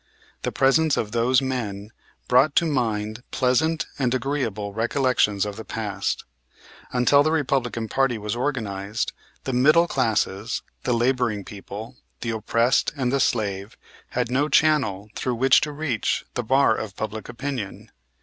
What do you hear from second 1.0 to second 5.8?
those men brought to mind pleasant and agreeable recollections of the